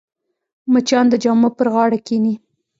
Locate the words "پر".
1.57-1.67